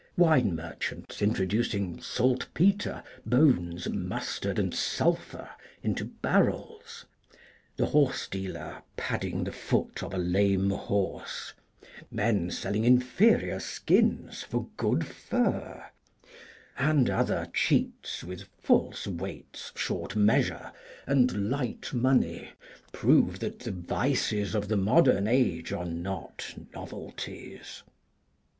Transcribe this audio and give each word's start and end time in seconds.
Wine 0.17 0.55
merchants 0.55 1.21
introducing 1.21 2.01
salt 2.01 2.47
petre, 2.55 3.03
bones, 3.23 3.87
mustard, 3.87 4.57
and 4.57 4.73
sulphur 4.73 5.47
into 5.83 6.05
barrels, 6.05 7.05
the 7.77 7.85
horse 7.85 8.27
dealer 8.27 8.81
padding 8.97 9.43
the 9.43 9.51
foot 9.51 10.01
of 10.01 10.11
a 10.15 10.17
lame 10.17 10.71
horse, 10.71 11.53
men 12.09 12.49
selling 12.49 12.83
inferior 12.83 13.59
skins 13.59 14.41
for 14.41 14.69
good 14.75 15.05
fur, 15.05 15.85
and 16.79 17.07
other 17.07 17.47
cheats 17.53 18.23
with 18.23 18.49
false 18.59 19.05
weights, 19.05 19.71
short 19.75 20.15
measure, 20.15 20.71
and 21.05 21.51
light 21.51 21.93
money, 21.93 22.49
prove 22.91 23.37
that 23.37 23.59
the 23.59 23.71
vices 23.71 24.55
of 24.55 24.67
the 24.67 24.77
modern 24.77 25.27
age 25.27 25.71
are 25.71 25.85
not 25.85 26.55
novelties. 26.73 27.83